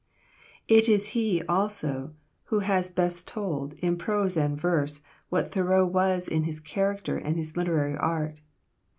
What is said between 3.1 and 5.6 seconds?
told, in prose and verse, what